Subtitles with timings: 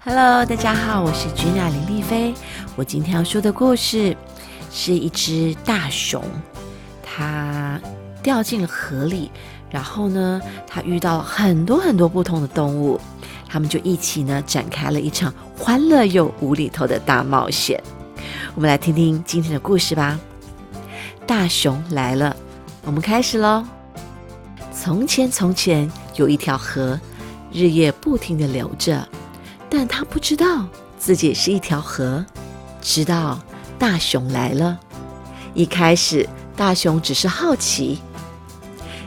[0.00, 2.32] Hello，大家好，我是君雅林丽菲。
[2.76, 4.16] 我今天要说的故事
[4.70, 6.22] 是一只大熊，
[7.02, 7.80] 它
[8.22, 9.28] 掉进了河里，
[9.68, 12.98] 然后呢，它遇到了很多很多不同的动物，
[13.48, 17.82] 他们就一起呢展开了一场欢乐又无厘头的大冒险。
[18.54, 20.18] 我们来听听今天的故事吧。
[21.26, 22.34] 大熊来了，
[22.84, 23.64] 我们开始喽。
[24.72, 26.98] 从前，从前有一条河，
[27.52, 29.06] 日夜不停的流着。
[29.70, 30.66] 但他不知道
[30.98, 32.24] 自己是一条河，
[32.80, 33.38] 直到
[33.78, 34.78] 大熊来了。
[35.54, 38.00] 一开始，大熊只是好奇，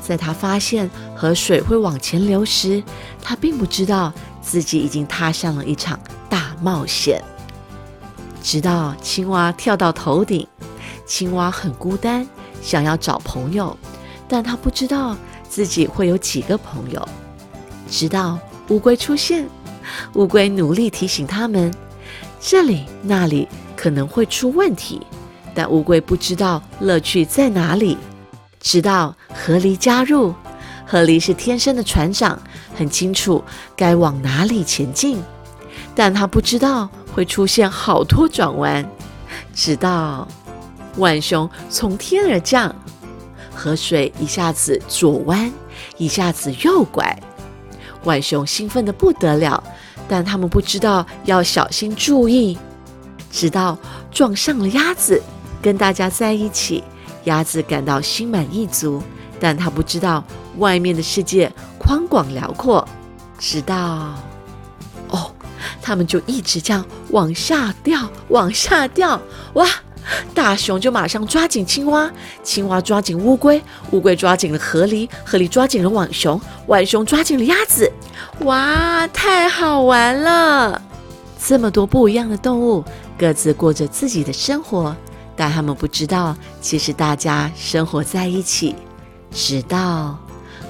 [0.00, 2.82] 在他发现河水会往前流时，
[3.22, 7.22] 他并不知道自己已经踏上了一场大冒险。
[8.42, 10.46] 直到青蛙跳到头顶，
[11.06, 12.26] 青蛙很孤单，
[12.60, 13.76] 想要找朋友，
[14.28, 15.16] 但他不知道
[15.48, 17.08] 自己会有几个朋友。
[17.88, 19.48] 直到乌龟出现。
[20.14, 21.72] 乌龟努力提醒他们，
[22.40, 25.00] 这里那里可能会出问题，
[25.54, 27.96] 但乌龟不知道乐趣在哪里。
[28.60, 30.32] 直到河狸加入，
[30.86, 32.40] 河狸是天生的船长，
[32.74, 33.42] 很清楚
[33.74, 35.20] 该往哪里前进，
[35.94, 38.88] 但他不知道会出现好多转弯。
[39.54, 40.28] 直到
[40.96, 42.74] 浣熊从天而降，
[43.52, 45.50] 河水一下子左弯，
[45.96, 47.18] 一下子右拐，
[48.04, 49.62] 浣熊兴奋的不得了。
[50.12, 52.58] 但他们不知道要小心注意，
[53.30, 53.78] 直到
[54.10, 55.18] 撞上了鸭子，
[55.62, 56.84] 跟大家在一起，
[57.24, 59.02] 鸭子感到心满意足。
[59.40, 60.22] 但他不知道
[60.58, 62.86] 外面的世界宽广辽阔，
[63.38, 64.12] 直到
[65.08, 65.32] 哦，
[65.80, 69.18] 他们就一直这样往下掉，往下掉，
[69.54, 69.66] 哇！
[70.34, 72.10] 大熊就马上抓紧青蛙，
[72.42, 77.90] 青蛙抓紧乌龟，乌龟抓紧了河狸，河狸抓紧了浣熊，浣熊抓紧了鸭子。
[78.40, 80.80] 哇，太好玩了！
[81.44, 82.84] 这么多不一样的动物，
[83.18, 84.96] 各自过着自己的生活，
[85.36, 88.74] 但他们不知道，其实大家生活在一起，
[89.30, 90.18] 直到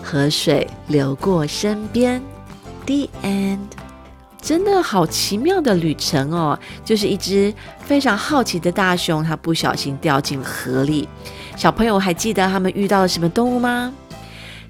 [0.02, 2.22] 河水流过身边。
[2.86, 3.81] The end。
[4.42, 6.58] 真的好奇妙的旅程哦！
[6.84, 11.08] 就是一只非常好奇的大熊，它不小心掉进了河里。
[11.56, 13.92] 小朋友还记得他们遇到了什么动物吗？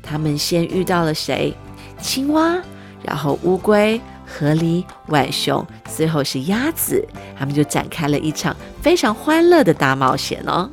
[0.03, 1.57] 他们先遇到了谁？
[2.01, 2.61] 青蛙，
[3.03, 7.03] 然后乌龟、河狸、浣熊，最后是鸭子。
[7.39, 10.69] 他们就展开了一场非常欢乐的大冒险哦。